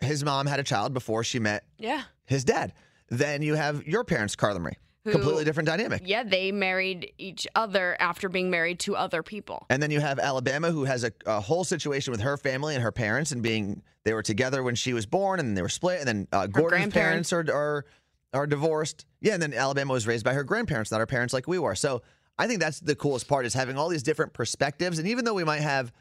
[0.00, 2.02] his mom had a child before she met Yeah.
[2.24, 2.72] his dad.
[3.08, 4.74] Then you have your parents, Carla Marie.
[5.04, 6.02] Who- Completely different dynamic.
[6.04, 9.64] Yeah, they married each other after being married to other people.
[9.70, 12.82] And then you have Alabama, who has a, a whole situation with her family and
[12.82, 15.68] her parents, and being they were together when she was born, and then they were
[15.68, 16.00] split.
[16.00, 17.30] And then uh, Gordon's grandparents.
[17.30, 17.84] parents are, are
[18.32, 19.06] are divorced.
[19.20, 21.76] Yeah, and then Alabama was raised by her grandparents, not her parents like we were.
[21.76, 22.02] So
[22.38, 24.98] I think that's the coolest part is having all these different perspectives.
[24.98, 25.92] And even though we might have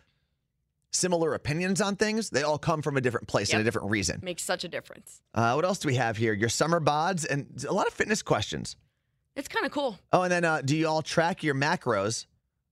[0.92, 4.20] similar opinions on things, they all come from a different place and a different reason.
[4.24, 5.22] Makes such a difference.
[5.34, 6.34] Uh, what else do we have here?
[6.34, 8.76] Your summer bods and a lot of fitness questions.
[9.36, 10.00] It's kind of cool.
[10.14, 12.26] Oh, and then uh, do you all track your macros?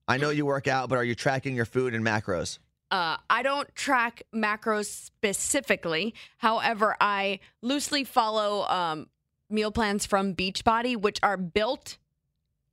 [0.08, 2.60] I know you work out, but are you tracking your food and macros?
[2.92, 6.14] Uh, I don't track macros specifically.
[6.38, 9.08] However, I loosely follow um,
[9.50, 11.98] meal plans from Beachbody, which are built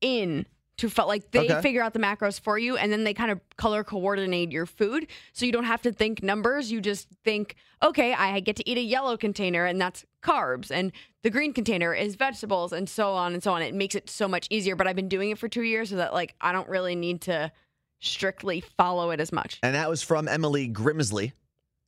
[0.01, 0.47] in
[0.81, 1.63] to fo- like they Okay.
[1.63, 5.07] figure out the macros for you, and then they kind of color coordinate your food,
[5.33, 6.71] so you don't have to think numbers.
[6.73, 10.93] You just think, okay, I get to eat a yellow container, and that's carbs, and
[11.23, 13.63] the green container is vegetables, and so on and so on.
[13.63, 14.75] It makes it so much easier.
[14.77, 17.21] But I've been doing it for two years, so that like I don't really need
[17.23, 17.53] to
[18.01, 19.59] strictly follow it as much.
[19.63, 21.33] And that was from Emily Grimsley.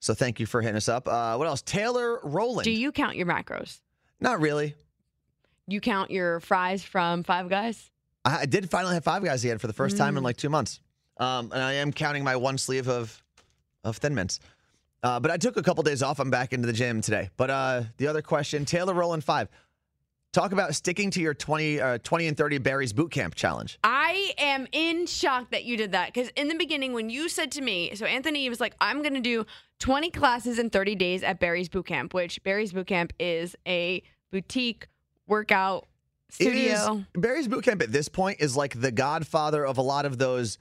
[0.00, 1.09] So thank you for hitting us up.
[1.09, 1.62] Uh, what else?
[1.62, 2.64] Taylor Rowland.
[2.64, 3.81] Do you count your macros?
[4.20, 4.74] Not really.
[5.68, 7.88] You count your fries from Five Guys?
[8.25, 10.19] I, did finally have Five Guys again for the first time Mm.
[10.19, 10.81] in like two months.
[11.19, 13.23] Um, and I am counting my one sleeve of
[13.85, 14.39] of Thin Mints.
[15.03, 16.21] Uh, but I took a couple days off.
[16.21, 17.31] I'm back into the gym today.
[17.37, 19.49] But uh, the other question, Taylor Rowland five.
[20.33, 23.79] Talk about sticking to your 20, uh, 20 and 30 Barry's Boot Camp challenge.
[23.85, 27.53] I am in shock that you did that because in the beginning, when you said
[27.53, 29.45] to me, so Anthony was like, I'm going to do
[29.81, 34.03] 20 classes in 30 days at Barry's Boot Camp, which Barry's Boot Camp is a
[34.31, 34.89] boutique
[35.27, 35.87] workout
[36.38, 37.05] It is- studio.
[37.14, 40.59] Barry's Boot Camp at this point is like the godfather of a lot of those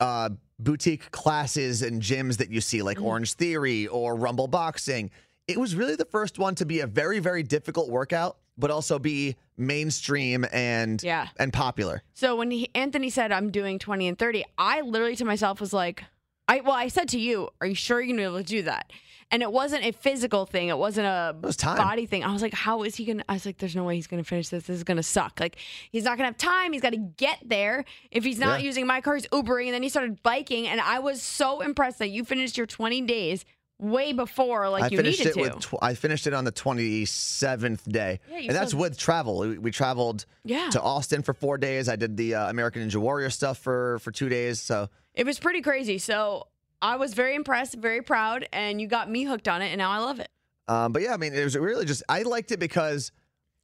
[0.00, 5.10] uh, boutique classes and gyms that you see, like Orange Theory or Rumble Boxing.
[5.48, 8.98] It was really the first one to be a very, very difficult workout, but also
[8.98, 11.28] be mainstream and Yeah.
[11.38, 12.02] and popular.
[12.14, 15.72] So when he, Anthony said I'm doing 20 and 30, I literally to myself was
[15.72, 16.04] like,
[16.48, 18.62] I well, I said to you, "Are you sure you're gonna be able to do
[18.62, 18.90] that?"
[19.32, 22.22] And it wasn't a physical thing; it wasn't a was body thing.
[22.22, 24.22] I was like, "How is he gonna?" I was like, "There's no way he's gonna
[24.24, 24.64] finish this.
[24.64, 25.40] This is gonna suck.
[25.40, 25.56] Like
[25.90, 26.72] he's not gonna have time.
[26.74, 27.84] He's got to get there.
[28.10, 28.66] If he's not Yeah.
[28.66, 31.98] using my car, he's Ubering." And then he started biking, and I was so impressed
[31.98, 33.44] that you finished your 20 days
[33.78, 35.58] way before like I you finished needed it to.
[35.76, 38.20] tw- I finished it on the 27th day.
[38.30, 39.38] Yeah, and that's with travel.
[39.40, 40.68] We, we traveled Yeah.
[40.70, 41.88] to Austin for 4 days.
[41.88, 44.60] I did the uh, American Ninja Warrior stuff for for 2 days.
[44.60, 45.98] So It was pretty crazy.
[45.98, 46.46] So
[46.82, 49.90] I was very impressed, very proud, and you got me hooked on it, and now
[49.90, 50.28] I love it.
[50.68, 53.12] Um, but yeah, I mean, it was really just I liked it because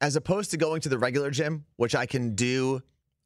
[0.01, 2.81] as opposed to going to the regular gym, which I can do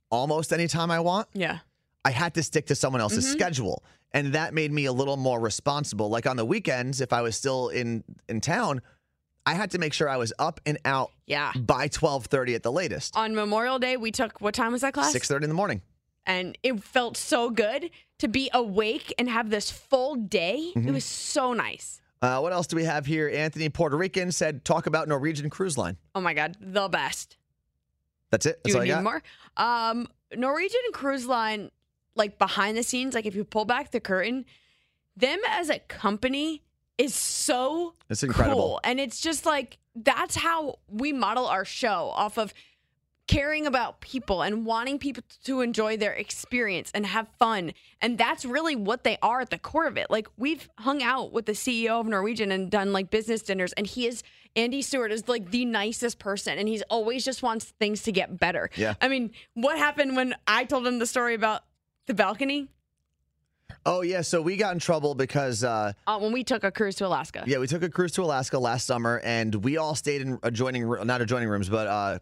[0.09, 1.59] almost anytime I want, Yeah.
[2.05, 3.31] I had to stick to someone else's Mhm.
[3.31, 6.09] schedule, and that made me a little more responsible.
[6.09, 8.81] Like on the weekends, if I was still in in town,
[9.45, 11.51] I had to make sure I was up and out Yeah.
[11.55, 14.93] by twelve thirty at the latest, On Memorial Day, we took what time was that
[14.93, 15.11] class?
[15.11, 15.81] six thirty in the morning.
[16.25, 20.71] And it felt so good to be awake and have this full day.
[20.75, 20.93] It Mhm.
[20.93, 21.99] was so nice.
[22.21, 23.27] Uh, what else do we have here?
[23.29, 27.35] Anthony Puerto Rican said, "Talk about Norwegian Cruise Line." Oh my god, the best.
[28.31, 28.63] That's it.
[28.63, 29.21] Do you need more?
[29.57, 31.69] Um, Norwegian Cruise Line,
[32.15, 34.45] like behind the scenes, like if you pull back the curtain,
[35.17, 36.63] them as a company
[36.97, 38.55] is so It's incredible.
[38.61, 38.79] cool.
[38.85, 42.53] And it's just like that's how we model our show off of
[43.27, 47.73] caring about people and wanting people to enjoy their experience and have fun.
[48.01, 50.07] And that's really what they are at the core of it.
[50.09, 53.87] Like we've hung out with the CEO of Norwegian and done like business dinners and
[53.87, 54.23] he is
[54.55, 58.39] Andy Stuart is like the nicest person and he's always just wants things to get
[58.39, 58.69] better.
[58.75, 58.93] Yeah.
[59.01, 61.63] I mean, what happened when I told him the story about
[62.07, 62.67] the balcony?
[63.85, 66.95] Oh yeah, so we got in trouble because uh, Uh, when we took a cruise
[66.95, 67.43] to Alaska.
[67.47, 70.87] yeah, we took a cruise to Alaska last summer, and we all stayed in adjoining,
[71.05, 72.19] not adjoining rooms, but uh,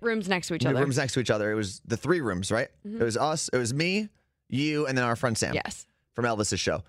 [0.00, 0.80] Rooms next to each other.
[0.80, 1.50] rooms next to each other.
[1.50, 2.68] It was the three rooms, right?
[2.86, 3.00] Mhm.
[3.00, 4.08] It was us, it was me,
[4.48, 5.54] you, and then our friend Sam.
[5.54, 5.86] Yes.
[6.14, 6.82] From Elvis's show,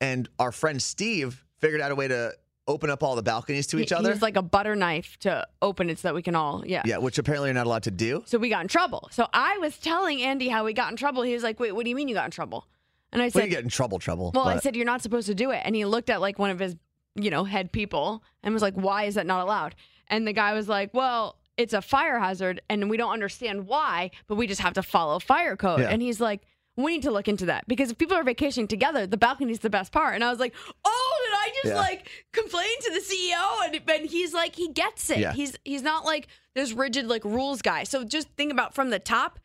[0.00, 2.32] and our friend Steve figured out a way to
[2.68, 4.10] open up all the balconies to He- each He other.
[4.10, 6.82] was like a butter knife to open it so that we can all, yeah.
[6.84, 8.22] yeah, which apparently you're not allowed to do.
[8.26, 9.08] So we got in trouble.
[9.12, 11.22] So I was telling Andy how we got in trouble.
[11.22, 12.66] He was like, "Wait, what do you mean you got in trouble?"
[13.12, 14.32] And I said, didn't get in trouble, trouble.
[14.34, 16.50] "Well, I said you're not supposed to do it." And he looked at like one
[16.50, 16.76] of his,
[17.14, 19.74] you know, head people and was like, "Why is that not allowed?"
[20.08, 24.10] And the guy was like, "Well, it's a fire hazard, and we don't understand why,
[24.26, 25.88] but we just have to follow fire code." Yeah.
[25.88, 26.42] And he's like.
[26.74, 29.68] We need to look into that because if people are vacationing together, the balcony's the
[29.68, 30.14] best part.
[30.14, 30.54] And I was like,
[30.86, 31.80] "Oh, did I just Yeah.
[31.82, 35.18] like complain to the CEO?" And, and he's like, he gets it.
[35.18, 35.34] Yeah.
[35.34, 37.84] He's he's not like this rigid like rules guy.
[37.84, 39.38] So just think about from the top,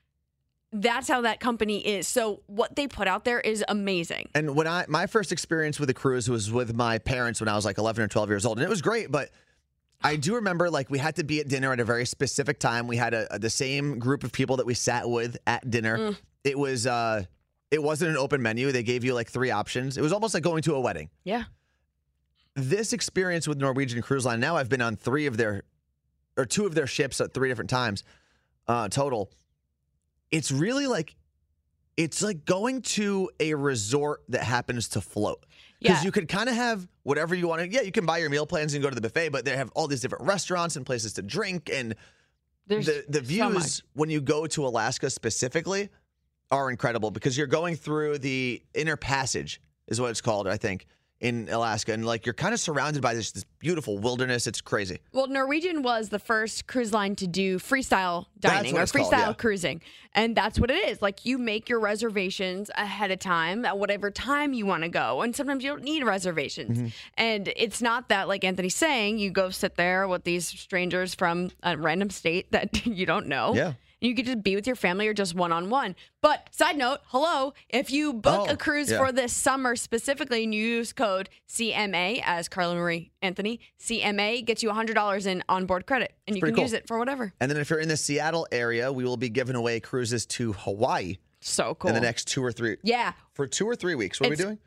[0.71, 2.07] that's how that company is.
[2.07, 4.29] So what they put out there is amazing.
[4.33, 7.55] And when I my first experience with a cruise was with my parents when I
[7.55, 9.11] was like 11 or 12 years old, and it was great.
[9.11, 9.31] But
[10.01, 12.87] I do remember like we had to be at dinner at a very specific time.
[12.87, 15.97] We had a, a- the same group of people that we sat with at dinner.
[15.97, 16.17] Mm.
[16.43, 17.23] It was uh,
[17.71, 18.71] it wasn't an open menu.
[18.71, 19.97] They gave you like three options.
[19.97, 21.09] It was almost like going to a wedding.
[21.23, 21.43] Yeah.
[22.55, 24.39] This experience with Norwegian Cruise Line.
[24.39, 25.63] Now I've been on three of their
[26.37, 28.03] or two of their ships at three different times
[28.67, 29.31] uh, total.
[30.31, 31.15] It's really like
[31.97, 35.43] it's like going to a resort that happens to float.
[35.79, 36.03] Because Yeah.
[36.05, 37.67] you could kind of have whatever you want to.
[37.67, 39.69] Yeah, you can buy your meal plans and go to the buffet, but they have
[39.75, 41.69] all these different restaurants and places to drink.
[41.71, 41.95] And
[42.65, 43.81] There's the, the views much.
[43.93, 45.89] when you go to Alaska specifically
[46.49, 50.87] are incredible because you're going through the inner passage, is what it's called, I think,
[51.19, 51.93] in Alaska.
[51.93, 54.45] And like you're kind of surrounded by this, this beautiful wilderness.
[54.47, 54.99] It's crazy.
[55.13, 59.27] Well, Norwegian was the first cruise line to do freestyle dining or it's called, freestyle
[59.27, 59.33] yeah.
[59.33, 59.81] cruising.
[60.13, 61.01] And that's what it is.
[61.01, 65.21] Like you make your reservations ahead of time at whatever time you want to go.
[65.21, 66.77] And sometimes you don't need reservations.
[66.77, 66.87] Mm-hmm.
[67.15, 71.51] And it's not that, like Anthony's saying, you go sit there with these strangers from
[71.63, 73.53] a random state that you don't know.
[73.55, 73.73] Yeah.
[73.99, 75.95] You could just be with your family or just one on one.
[76.21, 78.99] But side note, hello, if you book Oh, a cruise yeah.
[78.99, 84.61] for this summer specifically and you use code CMA as Carla Marie Anthony, CMA gets
[84.61, 86.63] you $100 in onboard credit and you can cool.
[86.63, 87.33] use it for whatever.
[87.39, 90.53] And then if you're in the Seattle area, we will be giving away cruises to
[90.53, 91.89] Hawaii So cool.
[91.89, 92.77] in the next two or three.
[92.83, 93.13] Yeah.
[93.33, 94.19] For two or three weeks.
[94.19, 94.59] What are we doing?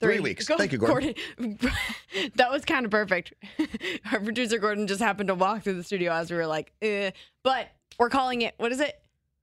[0.00, 0.46] Three weeks.
[0.48, 1.14] Go- Thank you, Gordon.
[2.34, 3.32] that was kind of perfect.
[4.12, 7.12] Our producer Gordon just happened to walk through the studio as we were like, eh.
[7.44, 9.00] but we're calling it, what is it?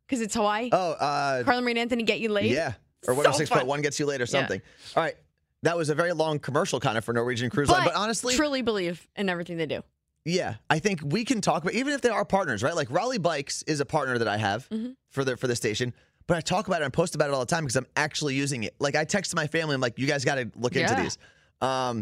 [0.07, 0.69] Because it's Hawaii.
[0.71, 2.51] Oh, uh, Carla Marie and Anthony get you laid.
[2.51, 2.73] Yeah.
[3.07, 3.81] Or So 106.1 fun.
[3.81, 4.27] gets you late or Yeah.
[4.27, 4.61] something.
[4.95, 5.15] All right.
[5.63, 7.83] That was a very long commercial kind of for Norwegian Cruise Line.
[7.85, 9.83] But honestly, I truly believe in everything they do.
[10.25, 12.75] yeah, I think we can talk about even if they are partners, right?
[12.75, 14.91] Like Raleigh Bikes is a partner that I have Mm-hmm.
[15.09, 15.93] for the for the station.
[16.27, 18.35] But I talk about it and post about it all the time because I'm actually
[18.35, 18.75] using it.
[18.79, 21.17] Like I text my family, I'm like, you guys got to look into these.
[21.61, 21.97] Um,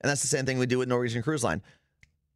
[0.00, 1.62] and that's the same thing we do with Norwegian Cruise Line.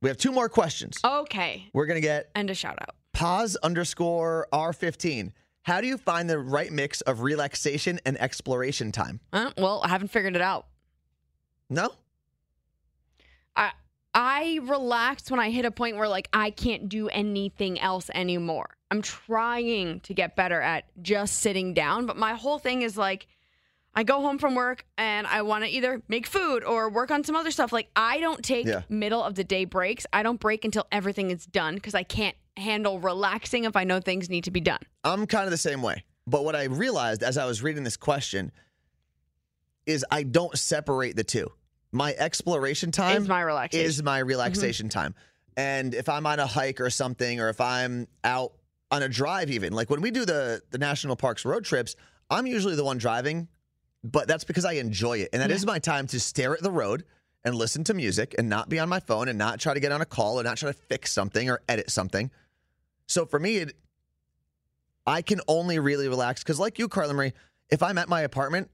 [0.02, 0.96] We have two more questions.
[1.04, 1.68] Okay.
[1.72, 2.94] We're gonna get And a shout out.
[3.12, 5.32] Pause underscore R15.
[5.62, 9.20] How do you find the right mix of relaxation and exploration time?
[9.32, 10.66] Uh, well, I haven't figured it out.
[11.68, 11.90] No?
[13.54, 13.72] I
[14.14, 18.70] I relax when I hit a point where like I can't do anything else anymore.
[18.90, 23.28] I'm trying to get better at just sitting down, but my whole thing is like
[23.94, 27.22] I go home from work and I want to either make food or work on
[27.22, 27.72] some other stuff.
[27.72, 28.82] Like I don't take Yeah.
[28.88, 30.06] middle of the day breaks.
[30.12, 34.00] I don't break until everything is done because I can't handle relaxing if I know
[34.00, 34.80] things need to be done.
[35.04, 36.04] I'm kind of the same way.
[36.26, 38.52] But what I realized as I was reading this question
[39.86, 41.50] is I don't separate the two.
[41.92, 43.86] My exploration time Is my relaxation.
[43.86, 44.28] is my mm-hmm.
[44.28, 45.14] relaxation time.
[45.56, 48.52] And if I'm on a hike or something, or if I'm out
[48.90, 51.96] on a drive, even like when we do the the national parks road trips,
[52.30, 53.48] I'm usually the one driving,
[54.04, 55.72] but that's because I enjoy it, and that is Yeah.
[55.72, 57.04] my time to stare at the road
[57.44, 59.92] and listen to music and not be on my phone and not try to get
[59.92, 62.30] on a call or not try to fix something or edit something.
[63.06, 63.76] So for me, it,
[65.06, 67.32] I can only really relax because, like you, Carla Marie,
[67.70, 68.70] if I'm at my apartment,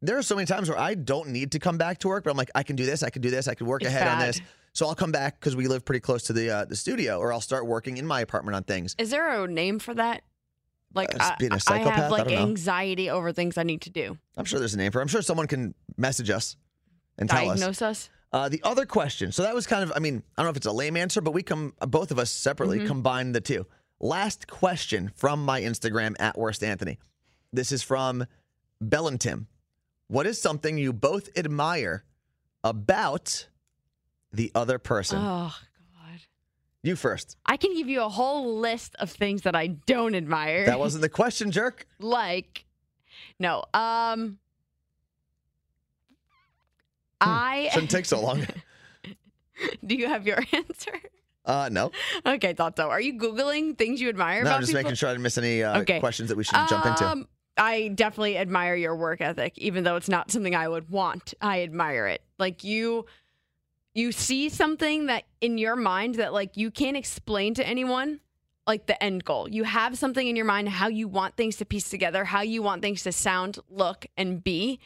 [0.00, 2.30] there are so many times where I don't need to come back to work, but
[2.30, 4.06] I'm like, I can do this, I can do this, I can work It's ahead
[4.06, 4.40] on this.
[4.72, 7.32] So I'll come back because we live pretty close to the uh, the studio, or
[7.32, 8.94] I'll start working in my apartment on things.
[8.98, 10.22] Is there a name for that?
[10.94, 11.94] Like Uh, I, being a I psychopath?
[11.94, 14.18] have like anxiety over things I need to do.
[14.36, 14.98] I'm sure there's a name for.
[14.98, 15.02] it.
[15.02, 16.56] I'm sure someone can message us
[17.18, 17.58] and tell us.
[17.60, 18.10] Diagnose us.
[18.32, 19.30] Uh, the other question.
[19.30, 19.92] So that was kind of.
[19.94, 22.18] I mean, I don't know if it's a lame answer, but we come both of
[22.18, 22.86] us separately Mhm.
[22.86, 23.66] combine the two.
[24.00, 26.98] last question from my Instagram at worst Anthony.
[27.52, 28.26] This is from
[28.82, 29.46] Bellentim.
[30.08, 32.04] What is something you both admire
[32.62, 33.46] about
[34.32, 35.18] the other person?
[35.20, 35.54] Oh,
[35.96, 36.20] God.
[36.82, 37.36] You first.
[37.46, 40.66] I can give you a whole list of things that I don't admire.
[40.66, 41.86] That wasn't the question, jerk.
[41.98, 42.66] like,
[43.38, 43.64] no.
[43.72, 44.38] Um,
[47.26, 48.46] I Shouldn't take so long.
[49.86, 50.92] do you have your answer?
[51.44, 51.90] Uh, no.
[52.24, 52.88] Okay, thought so.
[52.88, 54.82] Are you googling things you admire No, about I'm just people?
[54.84, 56.00] making sure I didn't miss any uh, Okay.
[56.00, 57.06] questions that we should jump into.
[57.06, 61.34] Um, I definitely admire your work ethic, even though it's not something I would want.
[61.40, 62.22] I admire it.
[62.38, 63.04] Like you,
[63.94, 68.20] you see something that in your mind that like you can't explain to anyone,
[68.66, 69.46] like the end goal.
[69.48, 72.62] You have something in your mind how you want things to piece together, how you
[72.62, 74.80] want things to sound, look, and be.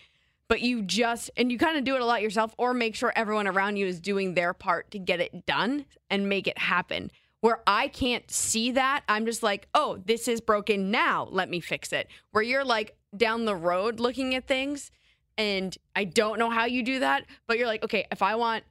[0.49, 3.13] But you just and you kind of do it a lot yourself, or make sure
[3.15, 7.11] everyone around you is doing their part to get it done and make it happen
[7.41, 11.29] where I can't see that, I'm just like, oh, this is broken now.
[11.31, 12.09] Let me fix it.
[12.33, 14.91] Where you're like down the road looking at things
[15.37, 18.65] and I don't know how you do that, but you're like, okay, if I want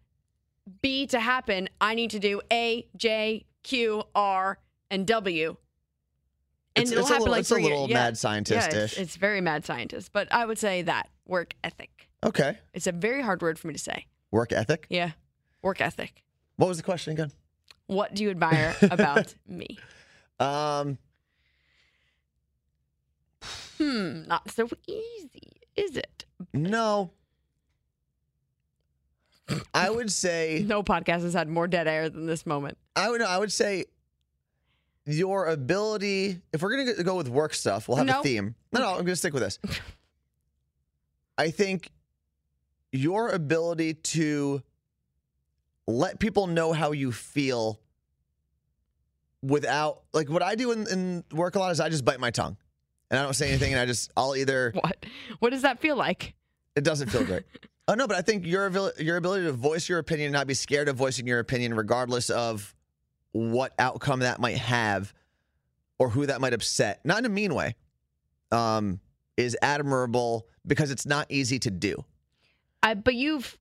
[0.81, 4.59] B to happen, I need to do A, J, Q, R,
[4.91, 5.55] and W.
[6.75, 7.93] And It's- it'll it's a happen little- like it's a little Yeah.
[7.93, 8.73] mad scientist-ish.
[8.73, 12.09] Yeah, it's, it's very mad scientist, but I would say that work ethic.
[12.23, 12.57] Okay.
[12.73, 14.05] It's a very hard word for me to say.
[14.31, 14.87] Work ethic.
[14.89, 15.11] Yeah,
[15.61, 16.23] work ethic.
[16.57, 17.31] What was the question again?
[17.85, 19.77] What do you admire about me?
[20.39, 20.97] Um,
[23.77, 26.25] Hmm, not so easy, is it?
[26.53, 27.11] no.
[29.73, 32.77] I would say No podcast has had more dead air than this moment.
[32.97, 33.85] I would I would say
[35.05, 36.41] your ability.
[36.51, 38.19] If we're gonna go with work stuff, we'll have No.
[38.19, 38.55] a theme.
[38.73, 39.59] No, no, I'm gonna stick with this.
[41.37, 41.91] I think
[42.91, 44.61] your ability to
[45.85, 47.79] let people know how you feel
[49.41, 52.31] without like what I do in, in work a lot is I just bite my
[52.31, 52.57] tongue
[53.11, 55.05] and I don't say anything and I just I'll either What?
[55.39, 56.33] What does that feel like?
[56.75, 57.43] it doesn't feel great.
[57.89, 58.69] Oh no, but I think your
[58.99, 62.29] your ability to voice your opinion and not be scared of voicing your opinion, regardless
[62.29, 62.75] of
[63.31, 65.13] what outcome that might have
[65.97, 67.75] or who that might upset, not in a mean way,
[68.51, 68.99] um,
[69.37, 72.03] is admirable because it's not easy to do.
[72.83, 73.57] I, but you've.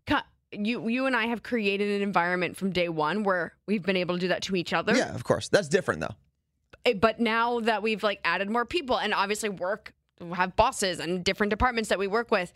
[0.53, 4.15] You, you and I have created an environment from day one where we've been able
[4.15, 4.97] to do that to each other.
[4.97, 6.15] Yeah, of course, that's different though.
[6.87, 9.93] Eh, But now that we've like added more people and obviously work,
[10.35, 12.53] have bosses and different departments that we work with,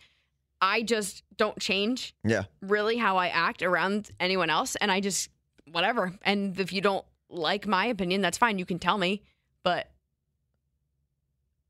[0.63, 4.77] I just don't change Yeah, really how I act around anyone else.
[4.77, 5.29] And I just,
[5.71, 6.15] whatever.
[6.23, 8.59] And if you don't like my opinion, that's fine.
[8.59, 9.23] You can tell me.
[9.65, 9.90] But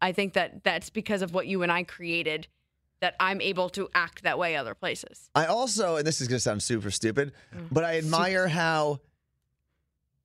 [0.02, 2.46] I think that that's because of what you and I created
[3.00, 5.30] that I'm able to act that way other places.
[5.34, 7.32] I also, and this is gonna sound super stupid,
[7.70, 9.00] but I admire how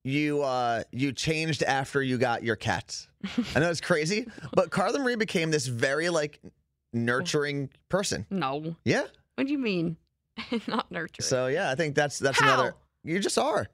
[0.04, 3.08] you uh you changed after you got your cats.
[3.56, 6.40] I know it's crazy, but Carla Marie became this very like
[6.94, 8.26] nurturing person.
[8.30, 8.76] No.
[8.84, 9.04] Yeah.
[9.36, 9.98] What do you mean?
[10.68, 11.26] Not nurturing.
[11.26, 12.54] So yeah, I think that's that's How?
[12.54, 12.76] another.
[13.04, 13.68] You just are.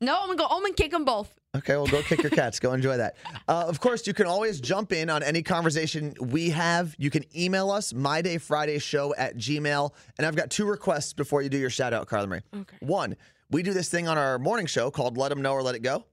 [0.00, 1.39] no, I'm going to go home and kick them both.
[1.56, 2.60] Okay, well, go kick your cats.
[2.60, 3.16] Go enjoy that.
[3.48, 6.94] Uh, of course, you can always jump in on any conversation we have.
[6.96, 9.92] You can email us, mydayfridayshow at gmail.
[10.18, 12.40] And I've got two requests before you do your shout out, Carla Marie.
[12.54, 12.76] Okay.
[12.80, 13.16] One,
[13.50, 15.82] we do this thing on our morning show called Let Them Know or Let It
[15.82, 16.04] Go,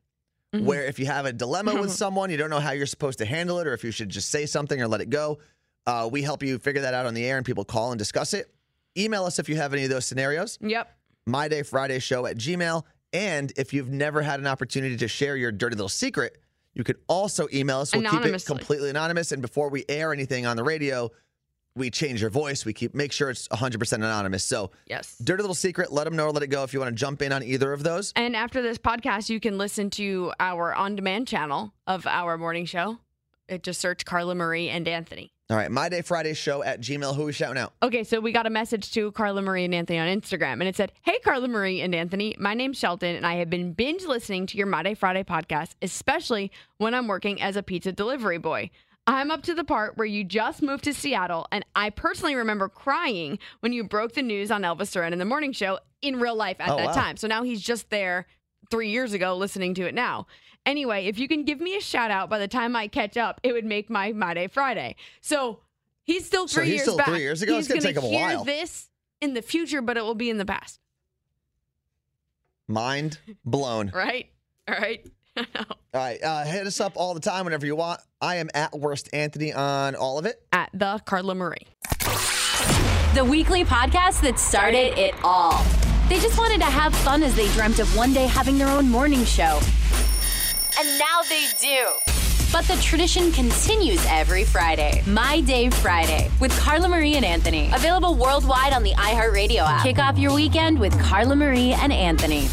[0.56, 0.66] Mm-hmm.
[0.66, 3.26] where if you have a dilemma with someone, you don't know how you're supposed to
[3.26, 5.40] handle it or if you should just say something or let it go,
[5.86, 8.34] uh, we help you figure that out on the air and people call and discuss
[8.34, 8.50] it.
[8.98, 10.90] Email us if you have any of those scenarios Yep.
[11.26, 15.36] my day friday show at gmail and if you've never had an opportunity to share
[15.36, 16.38] your dirty little secret
[16.74, 20.46] you can also email us we'll keep it completely anonymous and before we air anything
[20.46, 21.10] on the radio
[21.76, 25.16] we change your voice we keep make sure it's 100% anonymous so Yes.
[25.24, 27.22] dirty little secret let them know or let it go if you want to jump
[27.22, 30.96] in on either of those And after this podcast, you can listen to our on
[30.96, 32.98] demand channel of our morning show.
[33.48, 35.32] It just search Carla Marie and Anthony.
[35.50, 38.20] All right my day friday show at gmail who are we shouting out Okay, so
[38.20, 41.18] we got a message to Carla Marie and Anthony on Instagram, and it said, Hey,
[41.24, 44.68] Carla Marie and Anthony, my name's Shelton, and I have been binge listening to your
[44.68, 48.72] My Day Friday podcast, especially when I'm working as a pizza delivery boy.
[49.06, 52.68] I'm up to the part where you just moved to Seattle, and I personally remember
[52.68, 56.36] crying when you broke the news on Elvis Duran in the morning show in real
[56.36, 56.94] life at Oh, that wow.
[56.94, 57.16] time.
[57.18, 58.26] So now he's just there
[58.70, 60.28] three years ago listening to it now.
[60.66, 63.40] Anyway, if you can give me a shout out by the time I catch up,
[63.44, 64.96] it would make my My Day Friday.
[65.22, 65.60] So
[66.04, 67.08] he's still three So three he's years still back.
[67.08, 67.56] three years ago?
[67.56, 68.44] He's It's gonna gonna take him a hear while.
[68.44, 68.90] this
[69.22, 70.80] in the future, but it will be in the past,
[72.68, 74.28] mind blown right?
[74.68, 75.06] All right.
[75.38, 75.44] all
[75.94, 79.08] right uh, hit us up all the time whenever you want i am at worst
[79.14, 81.58] anthony on all of it At the Carla Marie.
[83.14, 85.64] The weekly podcast that started it all.
[86.10, 88.90] They just wanted to have fun as they dreamt of one day having their own
[88.90, 89.60] morning show.
[90.80, 91.88] and now they do.
[92.52, 95.04] But the tradition continues every Friday.
[95.06, 97.70] My Day Friday with Carla Marie and Anthony.
[97.74, 99.84] Available worldwide on the iHeartRadio app.
[99.84, 102.48] Kick off your weekend with Carla Marie and Anthony.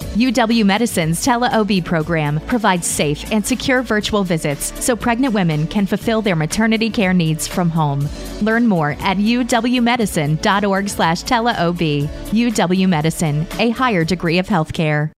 [0.00, 6.22] UW Medicine's tele-OB program provides safe and secure virtual visits so pregnant women can fulfill
[6.22, 8.08] their maternity care needs from home.
[8.42, 11.78] Learn more at uwmedicine.org slash tele-OB.
[11.78, 15.10] UW Medicine, a higher degree of healthcare.